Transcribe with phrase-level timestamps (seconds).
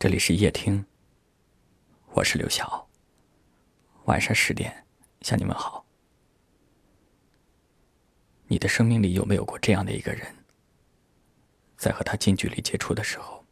[0.00, 0.82] 这里是夜听，
[2.14, 2.88] 我是刘晓。
[4.06, 4.86] 晚上十点
[5.20, 5.84] 向你们好。
[8.46, 10.34] 你的生命里有没有过这样的一个人，
[11.76, 13.44] 在和他近距离接触的时候，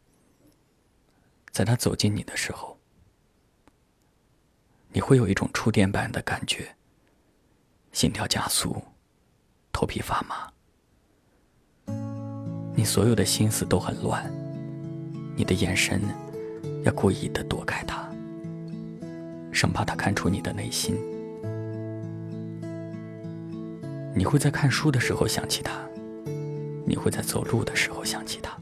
[1.51, 2.79] 在他走近你的时候，
[4.91, 6.75] 你会有一种触电般的感觉，
[7.93, 8.83] 心跳加速，
[9.71, 10.51] 头皮发麻，
[12.75, 14.33] 你所有的心思都很乱，
[15.37, 16.01] 你的眼神
[16.89, 18.09] 要故意的躲开他，
[19.53, 20.97] 生怕他看出你的内心。
[24.15, 25.73] 你会在看书的时候想起他，
[26.87, 28.57] 你会在走路的时候想起他，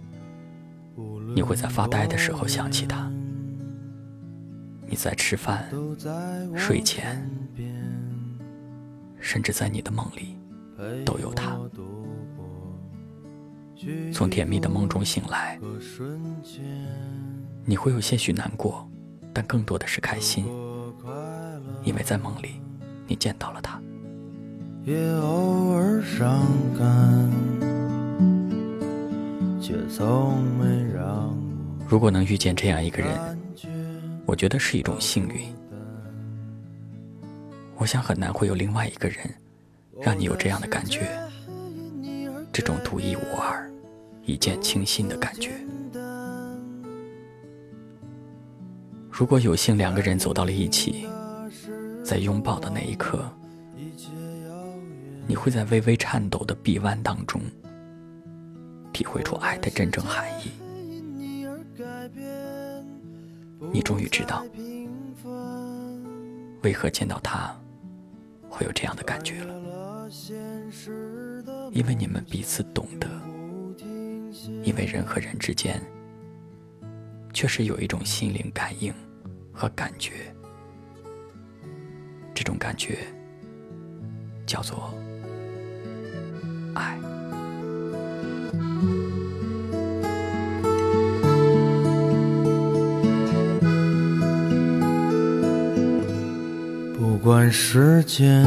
[1.36, 3.08] 你会在发呆的时候想起他，
[4.88, 5.64] 你在吃饭、
[6.56, 7.24] 睡前，
[9.20, 10.36] 甚至在你的梦里
[11.04, 11.56] 都有他。
[14.12, 15.58] 从甜蜜的梦中醒来，
[17.64, 18.88] 你会有些许难过，
[19.32, 20.46] 但更多的是开心，
[21.84, 22.60] 因为在梦里
[23.06, 23.80] 你见到了他。
[24.84, 26.46] 也偶尔伤
[26.78, 27.30] 感，
[29.60, 31.36] 却从没让
[31.88, 33.38] 如果能遇见这样一个人，
[34.24, 35.52] 我觉得是一种幸运。
[37.76, 39.18] 我想很难会有另外一个人，
[40.00, 41.10] 让你有这样的感觉，
[42.56, 43.70] 这种独一无二、
[44.22, 45.50] 一见倾心的感觉。
[49.10, 51.06] 如果有幸两个人走到了一起，
[52.02, 53.30] 在拥抱的那一刻。
[55.26, 57.42] 你会在微微颤抖的臂弯当中，
[58.90, 60.50] 体会出爱的真正含义。
[63.70, 64.42] 你终于知道，
[66.62, 67.54] 为何见到他
[68.48, 69.54] 会有这样的感觉了。
[71.76, 73.06] 因为你们彼此懂得，
[74.64, 75.78] 因为人和人之间，
[77.34, 78.90] 确实有一种心灵感应
[79.52, 80.34] 和感觉。
[82.34, 82.96] 这种感觉
[84.46, 84.94] 叫做。
[86.74, 86.98] 爱。
[96.98, 98.46] 不管时间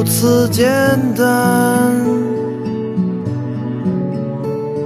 [0.00, 0.64] 如此简
[1.14, 1.92] 单。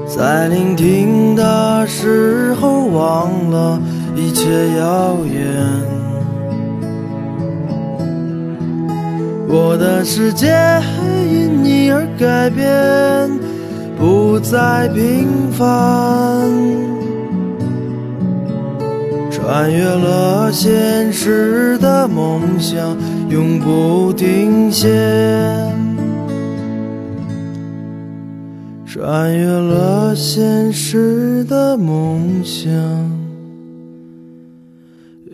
[0.09, 3.81] 在聆听的时候，忘了
[4.17, 5.65] 一切遥远。
[9.47, 10.49] 我的世界
[11.31, 13.31] 因你而改变，
[13.97, 16.51] 不再平凡。
[19.31, 20.24] 穿越了
[20.55, 22.97] 现实的梦想，
[23.29, 24.89] 永不停歇。
[28.87, 32.73] 穿越了现实的梦想，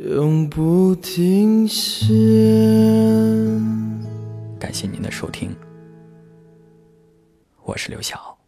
[0.09, 2.09] 永不停歇。
[4.59, 5.55] 感谢您的收听，
[7.63, 8.40] 我是刘晓。